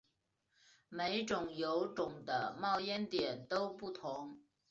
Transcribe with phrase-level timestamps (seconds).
[0.89, 4.41] 每种油种的冒烟点都不同。